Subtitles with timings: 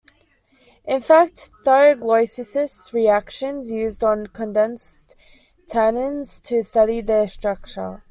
[0.83, 5.15] In fact thioglycolysis reactions used on condensed
[5.71, 7.99] tannins to study their structure.